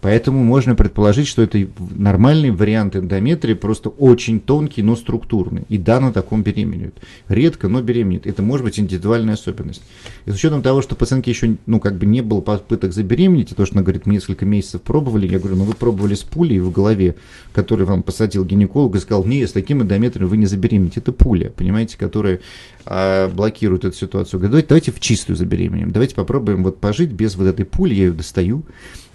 Поэтому 0.00 0.44
можно 0.44 0.74
предположить, 0.74 1.26
что 1.26 1.42
это 1.42 1.66
нормальный 1.96 2.50
вариант 2.50 2.94
эндометрии, 2.94 3.54
просто 3.54 3.88
очень 3.88 4.38
тонкий, 4.40 4.82
но 4.82 4.94
структурный. 4.94 5.64
И 5.68 5.76
да, 5.76 5.98
на 5.98 6.12
таком 6.12 6.42
беременеют. 6.42 6.94
Редко, 7.28 7.68
но 7.68 7.82
беременеет. 7.82 8.26
Это 8.26 8.42
может 8.42 8.64
быть 8.64 8.78
индивидуальная 8.78 9.34
особенность. 9.34 9.82
И 10.24 10.30
с 10.30 10.34
учетом 10.34 10.62
того, 10.62 10.82
что 10.82 10.94
пациентки 10.94 11.30
еще 11.30 11.56
ну, 11.66 11.80
как 11.80 11.96
бы 11.96 12.06
не 12.06 12.20
было 12.20 12.40
попыток 12.40 12.92
забеременеть, 12.92 13.52
и 13.52 13.54
то, 13.54 13.66
что 13.66 13.74
она 13.74 13.82
говорит, 13.82 14.06
несколько 14.06 14.46
месяцев 14.46 14.82
пробовали, 14.82 15.26
я 15.26 15.38
говорю, 15.38 15.56
ну 15.56 15.64
вы 15.64 15.74
пробовали 15.74 16.14
с 16.14 16.22
пулей 16.22 16.60
в 16.60 16.70
голове, 16.70 17.16
который 17.52 17.84
вам 17.84 18.02
посадил 18.02 18.44
гинеколог 18.44 18.94
и 18.94 19.00
сказал, 19.00 19.24
не, 19.24 19.46
с 19.46 19.52
таким 19.52 19.82
эндометрием 19.82 20.28
вы 20.28 20.36
не 20.36 20.46
забеременеете. 20.46 21.00
Это 21.00 21.12
пуля, 21.12 21.50
понимаете, 21.50 21.98
которая 21.98 22.40
а, 22.86 23.28
блокирует 23.28 23.84
эту 23.84 23.96
ситуацию. 23.96 24.38
Говорю, 24.38 24.50
давайте, 24.52 24.68
давайте 24.68 24.92
в 24.92 25.00
чистую 25.00 25.36
забеременеем. 25.36 25.90
Давайте 25.90 26.14
попробуем 26.14 26.62
вот 26.62 26.80
пожить 26.80 27.10
без 27.10 27.34
вот 27.34 27.46
этой 27.46 27.64
пули, 27.64 27.94
я 27.94 28.04
ее 28.04 28.12
достаю 28.12 28.64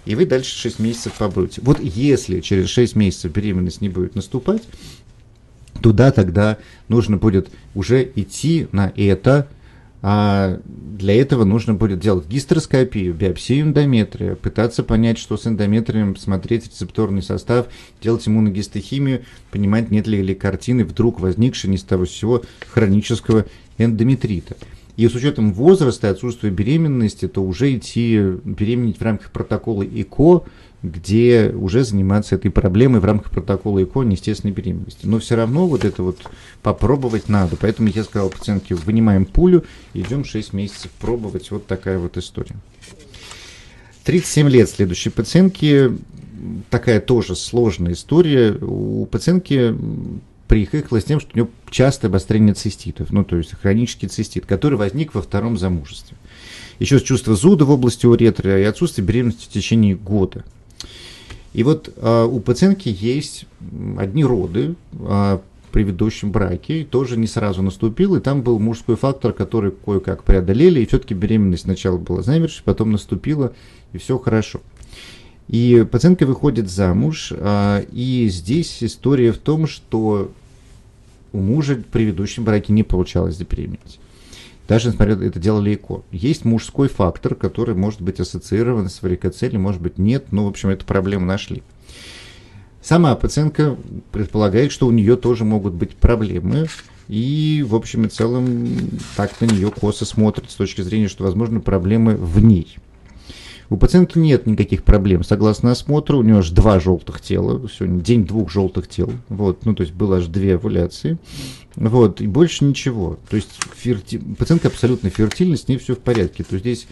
и 0.04 0.14
вы 0.14 0.26
дальше 0.26 0.56
6 0.56 0.78
месяцев 0.78 1.14
побудете. 1.14 1.60
Вот 1.62 1.80
если 1.80 2.40
через 2.40 2.68
6 2.68 2.96
месяцев 2.96 3.32
беременность 3.32 3.80
не 3.80 3.88
будет 3.88 4.14
наступать, 4.14 4.62
туда 5.82 6.10
тогда 6.12 6.58
нужно 6.88 7.16
будет 7.16 7.48
уже 7.74 8.10
идти 8.14 8.68
на 8.72 8.92
это, 8.96 9.48
а 10.06 10.60
для 10.66 11.18
этого 11.18 11.44
нужно 11.44 11.72
будет 11.72 11.98
делать 11.98 12.28
гистероскопию, 12.28 13.14
биопсию 13.14 13.62
эндометрия, 13.62 14.34
пытаться 14.34 14.82
понять, 14.82 15.16
что 15.16 15.38
с 15.38 15.46
эндометрием, 15.46 16.14
смотреть 16.16 16.66
рецепторный 16.66 17.22
состав, 17.22 17.68
делать 18.02 18.28
иммуногистохимию, 18.28 19.22
понимать, 19.50 19.90
нет 19.90 20.06
ли, 20.06 20.20
ли 20.20 20.34
картины 20.34 20.84
вдруг 20.84 21.20
возникшей 21.20 21.70
ни 21.70 21.76
с 21.76 21.82
того 21.82 22.04
сего 22.04 22.42
хронического 22.70 23.46
эндометрита. 23.78 24.56
И 24.96 25.08
с 25.08 25.14
учетом 25.14 25.52
возраста 25.52 26.06
и 26.06 26.10
отсутствия 26.10 26.50
беременности, 26.50 27.26
то 27.26 27.42
уже 27.42 27.76
идти 27.76 28.16
беременеть 28.44 28.98
в 28.98 29.02
рамках 29.02 29.32
протокола 29.32 29.82
ИКО, 29.82 30.44
где 30.84 31.48
уже 31.48 31.82
заниматься 31.82 32.36
этой 32.36 32.50
проблемой 32.50 33.00
в 33.00 33.04
рамках 33.04 33.32
протокола 33.32 33.82
ИКО 33.82 34.02
неестественной 34.02 34.52
беременности. 34.52 35.06
Но 35.06 35.18
все 35.18 35.34
равно 35.34 35.66
вот 35.66 35.84
это 35.84 36.02
вот 36.02 36.18
попробовать 36.62 37.28
надо. 37.28 37.56
Поэтому 37.56 37.88
я 37.88 38.04
сказал 38.04 38.28
пациентке, 38.28 38.74
вынимаем 38.76 39.24
пулю, 39.24 39.64
идем 39.94 40.24
6 40.24 40.52
месяцев 40.52 40.90
пробовать. 41.00 41.50
Вот 41.50 41.66
такая 41.66 41.98
вот 41.98 42.16
история. 42.16 42.56
37 44.04 44.48
лет 44.48 44.68
следующей 44.68 45.10
пациентки. 45.10 45.90
Такая 46.70 47.00
тоже 47.00 47.34
сложная 47.34 47.94
история. 47.94 48.52
У 48.52 49.06
пациентки 49.06 49.74
приехала 50.54 51.00
с 51.00 51.04
тем, 51.04 51.18
что 51.18 51.30
у 51.34 51.36
нее 51.36 51.48
частое 51.68 52.08
обострение 52.08 52.54
циститов, 52.54 53.10
ну, 53.10 53.24
то 53.24 53.36
есть 53.36 53.52
хронический 53.60 54.06
цистит, 54.06 54.46
который 54.46 54.78
возник 54.78 55.14
во 55.14 55.22
втором 55.22 55.58
замужестве. 55.58 56.16
Еще 56.78 57.00
чувство 57.00 57.34
зуда 57.34 57.64
в 57.64 57.70
области 57.70 58.06
уретры 58.06 58.60
и 58.60 58.64
отсутствие 58.64 59.06
беременности 59.06 59.46
в 59.46 59.48
течение 59.48 59.96
года. 59.96 60.44
И 61.54 61.64
вот 61.64 61.92
а, 61.96 62.26
у 62.26 62.38
пациентки 62.38 62.88
есть 62.88 63.46
одни 63.98 64.24
роды 64.24 64.76
а, 65.00 65.40
в 65.66 65.72
предыдущем 65.72 66.30
браке, 66.30 66.84
тоже 66.84 67.16
не 67.16 67.26
сразу 67.26 67.62
наступил, 67.62 68.14
и 68.14 68.20
там 68.20 68.42
был 68.42 68.60
мужской 68.60 68.94
фактор, 68.94 69.32
который 69.32 69.72
кое-как 69.72 70.22
преодолели, 70.22 70.80
и 70.80 70.86
все-таки 70.86 71.14
беременность 71.14 71.64
сначала 71.64 71.96
была 71.96 72.22
замершей, 72.22 72.62
потом 72.64 72.92
наступила, 72.92 73.52
и 73.92 73.98
все 73.98 74.18
хорошо. 74.18 74.60
И 75.48 75.86
пациентка 75.90 76.26
выходит 76.26 76.70
замуж, 76.70 77.32
а, 77.36 77.84
и 77.90 78.28
здесь 78.28 78.84
история 78.84 79.32
в 79.32 79.38
том, 79.38 79.66
что 79.66 80.30
у 81.34 81.40
мужа 81.40 81.74
в 81.74 81.84
предыдущем 81.84 82.44
браке 82.44 82.72
не 82.72 82.84
получалось 82.84 83.36
забеременеть. 83.36 83.98
Даже 84.68 84.88
несмотря 84.88 85.14
это 85.16 85.38
делали 85.38 85.74
ЭКО. 85.74 86.02
Есть 86.10 86.44
мужской 86.44 86.88
фактор, 86.88 87.34
который 87.34 87.74
может 87.74 88.00
быть 88.00 88.20
ассоциирован 88.20 88.88
с 88.88 89.02
варикоцелем, 89.02 89.60
может 89.60 89.82
быть 89.82 89.98
нет, 89.98 90.26
но 90.30 90.46
в 90.46 90.48
общем 90.48 90.70
эту 90.70 90.86
проблему 90.86 91.26
нашли. 91.26 91.62
Сама 92.80 93.14
пациентка 93.16 93.76
предполагает, 94.12 94.70
что 94.70 94.86
у 94.86 94.90
нее 94.90 95.16
тоже 95.16 95.44
могут 95.44 95.74
быть 95.74 95.96
проблемы, 95.96 96.68
и 97.08 97.64
в 97.66 97.74
общем 97.74 98.06
и 98.06 98.08
целом 98.08 98.68
так 99.16 99.38
на 99.40 99.46
нее 99.46 99.70
косо 99.70 100.04
смотрят 100.04 100.50
с 100.50 100.54
точки 100.54 100.82
зрения, 100.82 101.08
что 101.08 101.24
возможно 101.24 101.60
проблемы 101.60 102.14
в 102.14 102.42
ней. 102.42 102.76
У 103.70 103.76
пациента 103.76 104.18
нет 104.18 104.46
никаких 104.46 104.84
проблем. 104.84 105.24
Согласно 105.24 105.70
осмотру, 105.70 106.18
у 106.18 106.22
него 106.22 106.38
аж 106.38 106.50
два 106.50 106.80
желтых 106.80 107.20
тела. 107.20 107.68
Сегодня 107.68 108.00
день 108.00 108.26
двух 108.26 108.50
желтых 108.50 108.88
тел. 108.88 109.10
Вот, 109.28 109.64
ну, 109.64 109.74
то 109.74 109.82
есть 109.82 109.94
было 109.94 110.18
аж 110.18 110.26
две 110.26 110.56
овуляции. 110.56 111.18
Вот, 111.76 112.20
и 112.20 112.26
больше 112.26 112.64
ничего. 112.64 113.18
То 113.28 113.36
есть 113.36 113.50
ферти... 113.74 114.18
пациентка 114.38 114.68
абсолютно 114.68 115.10
фертильна, 115.10 115.56
с 115.56 115.66
ней 115.66 115.78
все 115.78 115.94
в 115.94 115.98
порядке. 115.98 116.44
То 116.44 116.54
есть 116.54 116.64
здесь 116.64 116.86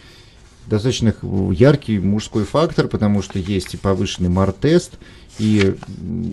достаточно 0.67 1.13
яркий 1.51 1.99
мужской 1.99 2.43
фактор, 2.43 2.87
потому 2.87 3.21
что 3.21 3.39
есть 3.39 3.73
и 3.73 3.77
повышенный 3.77 4.29
мар-тест, 4.29 4.93
и 5.39 5.75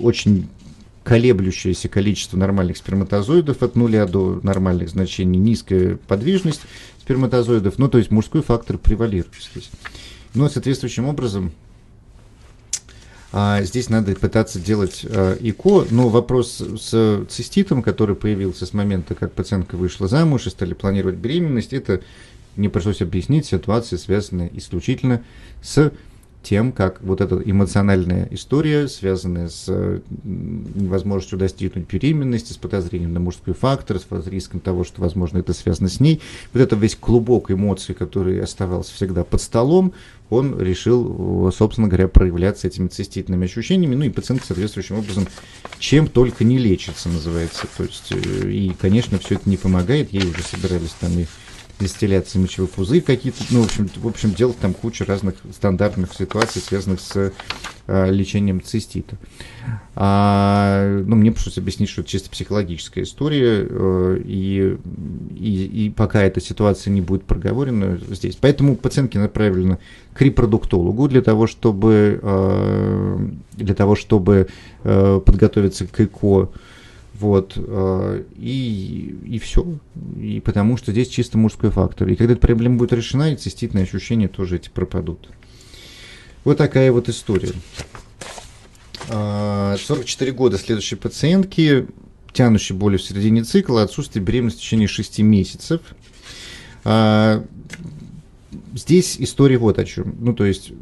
очень 0.03 0.49
колеблющееся 1.05 1.89
количество 1.89 2.37
нормальных 2.37 2.77
сперматозоидов 2.77 3.63
от 3.63 3.75
нуля 3.75 4.07
до 4.07 4.41
нормальных 4.43 4.91
значений, 4.91 5.41
низкая 5.41 5.97
подвижность 5.97 6.61
сперматозоидов, 7.01 7.79
ну, 7.79 7.89
то 7.89 7.99
есть 7.99 8.11
мужской 8.11 8.43
фактор 8.43 8.79
превалирует 8.79 9.35
здесь. 9.53 9.71
Но 10.35 10.49
соответствующим 10.49 11.07
образом 11.07 11.53
а 13.33 13.63
здесь 13.63 13.89
надо 13.89 14.15
пытаться 14.17 14.59
делать 14.59 15.07
а, 15.09 15.37
ИКО, 15.41 15.87
но 15.91 16.09
вопрос 16.09 16.61
с 16.61 17.25
циститом, 17.29 17.81
который 17.83 18.17
появился 18.17 18.67
с 18.67 18.73
момента, 18.73 19.15
как 19.15 19.33
пациентка 19.33 19.77
вышла 19.77 20.09
замуж 20.09 20.47
и 20.47 20.51
стали 20.51 20.75
планировать 20.75 21.15
беременность, 21.15 21.73
это 21.73 22.01
не 22.57 22.69
пришлось 22.69 23.03
объяснить, 23.03 23.47
ситуация 23.47 23.99
связанная 23.99 24.51
исключительно 24.53 25.23
с 25.63 25.93
тем, 26.43 26.73
как 26.73 27.01
вот 27.03 27.21
эта 27.21 27.37
эмоциональная 27.45 28.27
история, 28.31 28.89
связанная 28.89 29.49
с 29.49 30.01
невозможностью 30.25 31.39
достигнуть 31.39 31.87
беременности, 31.87 32.53
с 32.53 32.57
подозрением 32.57 33.13
на 33.13 33.21
мужской 33.21 33.55
фактор, 33.55 33.99
с 33.99 34.27
риском 34.27 34.61
того, 34.61 34.85
что, 34.85 35.01
возможно, 35.01 35.39
это 35.39 35.53
связано 35.53 35.89
с 35.89 36.01
ней, 36.01 36.21
вот 36.53 36.61
это 36.61 36.77
весь 36.77 36.97
клубок 36.97 37.51
эмоций, 37.51 37.95
который 37.95 38.41
оставался 38.41 38.95
всегда 38.95 39.25
под 39.25 39.43
столом, 39.43 39.93
он 40.31 40.61
решил, 40.61 41.53
собственно 41.53 41.89
говоря, 41.89 42.07
проявляться 42.07 42.69
этими 42.69 42.87
циститными 42.87 43.45
ощущениями, 43.47 43.97
ну 43.97 44.05
и 44.05 44.11
пациент 44.11 44.45
соответствующим 44.45 44.99
образом 44.99 45.27
чем 45.81 46.07
только 46.07 46.45
не 46.45 46.59
лечится, 46.59 47.09
называется. 47.09 47.67
То 47.77 47.85
есть, 47.85 48.13
э, 48.13 48.51
и, 48.51 48.73
конечно, 48.79 49.19
все 49.19 49.35
это 49.37 49.49
не 49.49 49.57
помогает, 49.57 50.13
ей 50.13 50.25
уже 50.25 50.43
собирались 50.43 50.95
там 51.01 51.19
и 51.19 51.27
дистилляции 51.81 52.39
мочевой 52.39 52.69
пузырь 52.69 53.01
какие-то, 53.01 53.43
ну, 53.51 53.63
в 53.63 53.65
общем, 53.65 53.89
в 53.97 54.07
общем, 54.07 54.33
делать 54.33 54.59
там 54.59 54.75
кучу 54.75 55.05
разных 55.05 55.35
стандартных 55.53 56.13
ситуаций, 56.13 56.61
связанных 56.61 57.01
с 57.01 57.33
э, 57.87 58.11
лечением 58.11 58.63
цистита. 58.63 59.17
А, 59.97 61.03
ну, 61.07 61.17
мне 61.17 61.33
пришлось 61.33 61.59
объяснить, 61.59 61.89
что 61.89 62.03
это 62.03 62.11
чисто 62.11 62.31
психологическая 62.31 63.05
история, 63.05 63.67
э, 63.69 64.21
и, 64.25 64.77
и, 65.37 65.87
и 65.87 65.91
пока 65.91 66.23
эта 66.23 66.41
ситуация 66.41 66.93
не 66.93 67.01
будет 67.01 67.25
проговорена 67.25 67.99
здесь. 68.11 68.37
Поэтому 68.37 68.77
пациентки 68.77 69.19
направлены 69.19 69.79
к 70.13 70.23
репродуктологу 70.23 71.09
для 71.09 71.23
того, 71.23 71.47
чтобы, 71.47 72.21
э, 72.23 73.29
для 73.53 73.75
того, 73.75 73.97
чтобы 73.97 74.49
подготовиться 74.83 75.87
к 75.87 76.01
ЭКО, 76.01 76.49
вот, 77.14 77.55
э, 77.57 78.25
и, 78.37 79.17
и 79.26 79.38
все. 79.38 79.67
И 80.17 80.40
потому 80.40 80.76
что 80.76 80.93
здесь 80.93 81.09
чисто 81.09 81.38
мужской 81.38 81.71
фактор. 81.71 82.09
И 82.09 82.17
когда 82.17 82.33
эта 82.33 82.40
проблема 82.40 82.76
будет 82.76 82.93
решена, 82.93 83.33
и 83.33 83.37
циститные 83.37 83.85
ощущения 83.85 84.29
тоже 84.29 84.57
эти 84.57 84.69
пропадут. 84.71 85.29
Вот 86.45 86.57
такая 86.57 86.90
вот 86.93 87.09
история. 87.09 87.52
44 89.09 89.11
а, 89.11 90.35
года 90.35 90.57
следующей 90.57 90.97
пациентки, 90.97 91.87
тянущей 92.33 92.75
боли 92.75 92.97
в 92.97 93.02
середине 93.02 93.43
цикла, 93.43 93.83
отсутствие 93.83 94.25
беременности 94.25 94.59
в 94.59 94.62
течение 94.62 94.88
6 94.88 95.19
месяцев. 95.21 95.81
А, 96.85 97.45
здесь 98.75 99.17
история 99.19 99.59
вот 99.59 99.79
о 99.79 99.85
чем. 99.85 100.14
Ну, 100.21 100.33
то 100.33 100.47
есть 100.47 100.73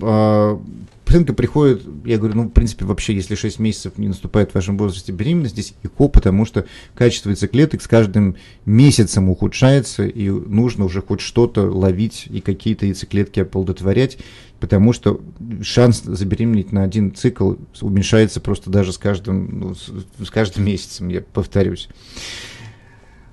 а, 0.00 0.60
пациентка 1.06 1.34
приходит, 1.34 1.82
я 2.04 2.18
говорю, 2.18 2.34
ну, 2.34 2.42
в 2.42 2.50
принципе, 2.50 2.84
вообще, 2.84 3.14
если 3.14 3.36
6 3.36 3.60
месяцев 3.60 3.96
не 3.96 4.08
наступает 4.08 4.50
в 4.50 4.54
вашем 4.56 4.76
возрасте 4.76 5.12
беременность, 5.12 5.54
здесь 5.54 5.74
ЭКО, 5.84 6.08
потому 6.08 6.44
что 6.44 6.66
качество 6.94 7.30
яйцеклеток 7.30 7.80
с 7.80 7.86
каждым 7.86 8.36
месяцем 8.66 9.30
ухудшается, 9.30 10.04
и 10.04 10.28
нужно 10.28 10.84
уже 10.84 11.00
хоть 11.00 11.20
что-то 11.20 11.70
ловить 11.70 12.26
и 12.28 12.40
какие-то 12.40 12.86
яйцеклетки 12.86 13.38
оплодотворять, 13.40 14.18
потому 14.58 14.92
что 14.92 15.20
шанс 15.62 16.02
забеременеть 16.02 16.72
на 16.72 16.82
один 16.82 17.14
цикл 17.14 17.54
уменьшается 17.80 18.40
просто 18.40 18.68
даже 18.70 18.92
с 18.92 18.98
каждым, 18.98 19.60
ну, 19.60 19.74
с, 19.74 20.30
каждым 20.30 20.64
месяцем, 20.64 21.08
я 21.08 21.20
повторюсь. 21.20 21.88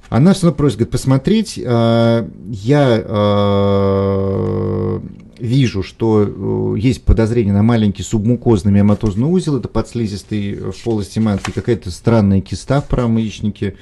Она 0.10 0.34
все 0.34 0.44
равно 0.44 0.58
просит, 0.58 0.78
говорит, 0.78 0.92
посмотреть, 0.92 1.58
э, 1.58 2.30
я 2.52 3.04
э, 3.04 5.00
вижу, 5.44 5.84
что 5.84 6.24
э, 6.26 6.80
есть 6.80 7.04
подозрение 7.04 7.54
на 7.54 7.64
маленький 7.64 8.02
субмукозный 8.02 8.72
миоматозный 8.72 9.28
узел, 9.28 9.58
это 9.58 9.68
подслизистый 9.68 10.56
в 10.72 10.84
полости 10.84 11.20
матки, 11.20 11.52
какая-то 11.52 11.92
странная 11.92 12.40
киста 12.40 12.80
в 12.80 12.88
правом 12.88 13.18
яичнике, 13.18 13.76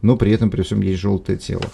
но 0.00 0.16
при 0.16 0.32
этом 0.32 0.50
при 0.50 0.62
всем 0.62 0.80
есть 0.80 1.00
желтое 1.00 1.36
тело. 1.36 1.64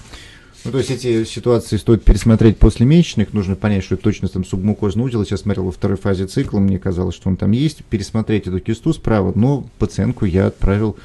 Ну, 0.65 0.73
то 0.73 0.79
есть 0.79 0.91
эти 0.91 1.23
ситуации 1.23 1.77
стоит 1.77 2.03
пересмотреть 2.03 2.59
после 2.59 2.85
месячных, 2.85 3.33
нужно 3.33 3.55
понять, 3.55 3.85
что 3.85 3.95
это 3.95 4.03
точно 4.03 4.27
там 4.27 4.45
субмукозный 4.45 5.05
узел. 5.05 5.25
Сейчас 5.25 5.43
смотрел 5.43 5.67
во 5.67 5.71
второй 5.71 5.97
фазе 5.97 6.27
цикла, 6.27 6.59
мне 6.59 6.81
казалось, 6.81 7.15
что 7.15 7.29
он 7.29 7.37
там 7.37 7.53
есть. 7.53 7.85
Пересмотреть 7.85 8.49
эту 8.49 8.59
кисту 8.59 8.93
справа, 8.93 9.33
но 9.37 9.69
пациентку 9.79 10.25
я 10.25 10.49
отправил 10.49 10.97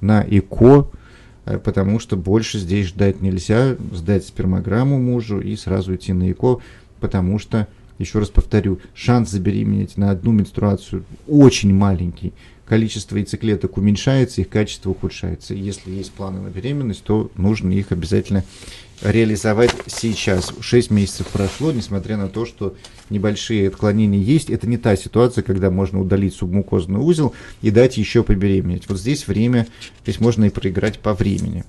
на 0.00 0.22
ЭКО, 0.22 0.88
э, 1.44 1.58
потому 1.58 1.98
что 1.98 2.16
больше 2.16 2.58
здесь 2.58 2.86
ждать 2.86 3.20
нельзя, 3.20 3.74
сдать 3.92 4.24
спермограмму 4.26 5.00
мужу 5.00 5.40
и 5.40 5.56
сразу 5.56 5.96
идти 5.96 6.12
на 6.12 6.30
ЭКО, 6.30 6.60
потому 7.00 7.40
что, 7.40 7.66
еще 8.00 8.18
раз 8.18 8.30
повторю, 8.30 8.80
шанс 8.94 9.30
забеременеть 9.30 9.96
на 9.96 10.10
одну 10.10 10.32
менструацию 10.32 11.04
очень 11.28 11.72
маленький. 11.72 12.32
Количество 12.66 13.16
яйцеклеток 13.16 13.76
уменьшается, 13.76 14.40
их 14.40 14.48
качество 14.48 14.90
ухудшается. 14.90 15.54
Если 15.54 15.90
есть 15.90 16.12
планы 16.12 16.40
на 16.40 16.48
беременность, 16.48 17.02
то 17.02 17.30
нужно 17.36 17.72
их 17.72 17.90
обязательно 17.90 18.44
реализовать 19.02 19.74
сейчас. 19.86 20.52
Шесть 20.60 20.90
месяцев 20.90 21.26
прошло, 21.28 21.72
несмотря 21.72 22.16
на 22.16 22.28
то, 22.28 22.46
что 22.46 22.76
небольшие 23.08 23.68
отклонения 23.68 24.20
есть. 24.20 24.50
Это 24.50 24.68
не 24.68 24.78
та 24.78 24.96
ситуация, 24.96 25.42
когда 25.42 25.70
можно 25.70 26.00
удалить 26.00 26.34
субмукозный 26.34 27.00
узел 27.00 27.34
и 27.60 27.70
дать 27.70 27.96
еще 27.96 28.22
побеременеть. 28.22 28.88
Вот 28.88 28.98
здесь 28.98 29.26
время, 29.26 29.66
здесь 30.04 30.20
можно 30.20 30.44
и 30.44 30.50
проиграть 30.50 31.00
по 31.00 31.12
времени. 31.14 31.64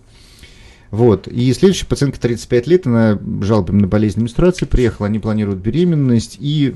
Вот. 0.92 1.28
И 1.28 1.52
следующая 1.54 1.86
пациентка 1.86 2.20
35 2.20 2.68
лет, 2.68 2.86
она 2.86 3.18
жалобами 3.42 3.82
на 3.82 3.88
болезнь 3.88 4.22
менструации 4.22 4.66
приехала, 4.66 5.08
они 5.08 5.20
планируют 5.20 5.60
беременность, 5.60 6.38
и 6.40 6.76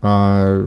а, 0.00 0.66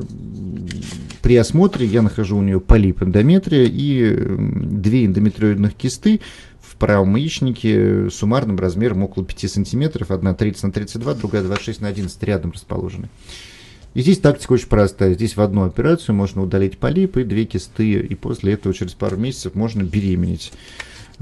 при 1.23 1.35
осмотре 1.35 1.87
я 1.87 2.03
нахожу 2.03 2.37
у 2.37 2.43
нее 2.43 2.59
полип 2.59 3.01
эндометрия 3.01 3.65
и 3.65 4.15
две 4.15 5.05
эндометриоидных 5.07 5.73
кисты 5.73 6.21
в 6.61 6.75
правом 6.75 7.15
яичнике 7.15 8.09
суммарным 8.11 8.57
размером 8.59 9.03
около 9.03 9.25
5 9.25 9.51
сантиметров, 9.51 10.11
одна 10.11 10.35
30 10.35 10.63
на 10.63 10.71
32, 10.71 11.15
другая 11.15 11.41
26 11.41 11.81
на 11.81 11.87
11 11.87 12.23
рядом 12.23 12.51
расположены. 12.51 13.09
И 13.95 14.01
здесь 14.01 14.19
тактика 14.19 14.53
очень 14.53 14.67
простая. 14.67 15.13
Здесь 15.13 15.35
в 15.35 15.41
одну 15.41 15.65
операцию 15.65 16.15
можно 16.15 16.41
удалить 16.41 16.77
полипы, 16.79 17.23
две 17.23 17.45
кисты, 17.45 17.93
и 17.93 18.15
после 18.15 18.53
этого 18.53 18.73
через 18.73 18.93
пару 18.93 19.17
месяцев 19.17 19.53
можно 19.55 19.83
беременеть. 19.83 20.51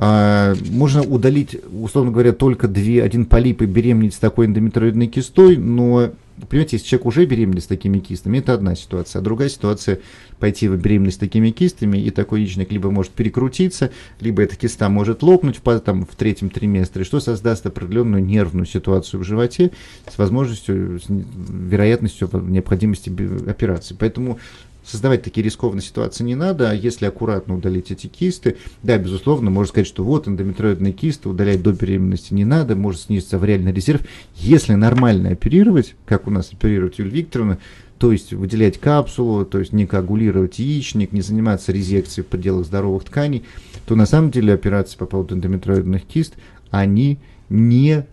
А, 0.04 0.56
можно 0.72 1.04
удалить, 1.04 1.56
условно 1.72 2.12
говоря, 2.12 2.34
только 2.34 2.68
две, 2.68 3.04
один 3.04 3.28
полип 3.28 3.62
и 3.62 3.68
беременеть 3.68 4.16
с 4.16 4.18
такой 4.18 4.48
эндометриоидной 4.48 5.06
кистой, 5.06 5.58
но, 5.58 6.10
понимаете, 6.50 6.78
если 6.78 6.88
человек 6.88 7.06
уже 7.06 7.26
беременный 7.28 7.62
с 7.62 7.68
такими 7.68 8.00
кистами, 8.00 8.40
это 8.40 8.56
одна 8.56 8.74
ситуация, 8.74 9.20
а 9.20 9.22
другая 9.22 9.48
ситуация 9.48 10.00
пойти 10.40 10.68
в 10.68 10.76
беременность 10.76 11.18
с 11.18 11.20
такими 11.20 11.52
кистами, 11.52 12.00
и 12.00 12.10
такой 12.10 12.42
яичник 12.42 12.72
либо 12.72 12.90
может 12.90 13.12
перекрутиться, 13.12 13.92
либо 14.20 14.42
эта 14.42 14.56
киста 14.56 14.90
может 14.90 15.22
лопнуть 15.22 15.62
в, 15.64 15.80
там, 15.82 16.08
в 16.08 16.16
третьем 16.16 16.50
триместре, 16.50 17.04
что 17.04 17.20
создаст 17.20 17.68
определенную 17.68 18.26
нервную 18.26 18.66
ситуацию 18.66 19.20
в 19.20 19.24
животе 19.24 19.70
с 20.12 20.18
возможностью, 20.18 21.00
с 21.00 21.04
вероятностью 21.10 22.28
необходимости 22.48 23.16
операции. 23.48 23.96
Поэтому 24.00 24.40
создавать 24.84 25.24
такие 25.24 25.44
рискованные 25.44 25.84
ситуации 25.84 26.24
не 26.24 26.36
надо, 26.36 26.70
а 26.70 26.74
если 26.74 27.06
аккуратно 27.06 27.56
удалить 27.56 27.92
эти 27.92 28.08
кисты, 28.08 28.58
да, 28.84 28.98
безусловно, 28.98 29.50
можно 29.50 29.70
сказать, 29.70 29.88
что 29.88 30.04
вот 30.04 30.28
эндометриоидные 30.28 30.94
кисты 30.94 31.30
удалять 31.30 31.62
до 31.62 31.72
беременности 31.72 32.34
не 32.34 32.46
надо, 32.46 32.76
может 32.76 33.02
снизиться 33.02 33.38
авриальный 33.38 33.74
резерв. 33.74 34.02
Если 34.36 34.74
нормально 34.74 35.30
оперировать, 35.30 35.96
как 36.06 36.28
у 36.28 36.32
нас 36.32 36.52
оперирует 36.52 37.00
Юлия 37.00 37.12
Викторовна, 37.12 37.60
то 37.98 38.12
есть 38.12 38.34
выделять 38.34 38.80
капсулу, 38.80 39.46
то 39.46 39.60
есть 39.60 39.74
не 39.74 39.86
коагулировать 39.86 40.58
яичник, 40.58 41.12
не 41.12 41.22
заниматься 41.22 41.72
резекцией 41.72 42.26
в 42.26 42.30
пределах 42.30 42.66
здоровых 42.66 43.04
тканей, 43.04 43.44
то 43.86 43.96
на 43.96 44.08
самом 44.08 44.32
деле 44.32 44.54
операции 44.54 44.98
по 44.98 45.06
поводу 45.06 45.36
эндометриоидных 45.36 46.04
кист, 46.06 46.34
они 46.72 47.20
не 47.50 48.06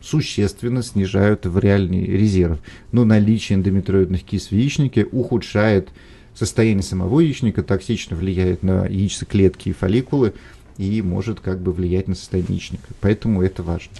существенно 0.00 0.82
снижают 0.82 1.46
авриальный 1.46 2.04
резерв. 2.04 2.58
Но 2.92 3.04
наличие 3.04 3.58
эндометриоидных 3.58 4.22
кист 4.22 4.50
в 4.50 4.52
яичнике 4.52 5.04
ухудшает 5.04 5.90
состояние 6.34 6.82
самого 6.82 7.20
яичника, 7.20 7.62
токсично 7.62 8.16
влияет 8.16 8.62
на 8.62 8.86
яйцеклетки 8.86 9.70
и 9.70 9.72
фолликулы 9.72 10.34
и 10.78 11.02
может 11.02 11.40
как 11.40 11.60
бы 11.60 11.72
влиять 11.72 12.08
на 12.08 12.14
состояние 12.14 12.54
яичника. 12.54 12.88
Поэтому 13.00 13.42
это 13.42 13.62
важно. 13.62 13.92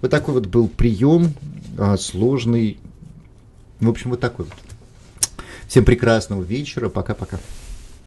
Вот 0.00 0.10
такой 0.10 0.34
вот 0.34 0.46
был 0.46 0.68
прием, 0.68 1.32
а, 1.78 1.96
сложный. 1.96 2.78
В 3.78 3.88
общем, 3.88 4.10
вот 4.10 4.20
такой 4.20 4.46
вот. 4.46 4.54
Всем 5.68 5.84
прекрасного 5.84 6.42
вечера. 6.42 6.88
Пока-пока. 6.88 7.38